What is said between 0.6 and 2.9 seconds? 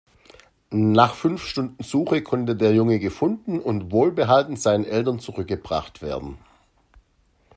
Nach fünf Stunden Suche konnte der